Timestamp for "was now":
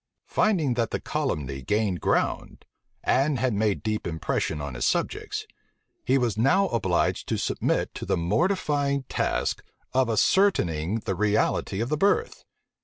6.17-6.67